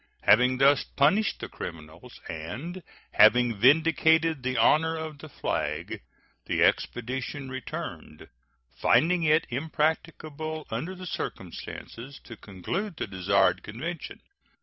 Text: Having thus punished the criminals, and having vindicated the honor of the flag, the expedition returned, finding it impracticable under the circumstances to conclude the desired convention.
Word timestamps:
Having 0.23 0.57
thus 0.57 0.83
punished 0.83 1.39
the 1.41 1.47
criminals, 1.47 2.19
and 2.27 2.81
having 3.11 3.59
vindicated 3.59 4.41
the 4.41 4.57
honor 4.57 4.97
of 4.97 5.19
the 5.19 5.29
flag, 5.29 6.01
the 6.47 6.63
expedition 6.63 7.49
returned, 7.51 8.27
finding 8.75 9.21
it 9.21 9.45
impracticable 9.51 10.65
under 10.71 10.95
the 10.95 11.05
circumstances 11.05 12.19
to 12.23 12.35
conclude 12.35 12.95
the 12.97 13.05
desired 13.05 13.61
convention. 13.61 14.19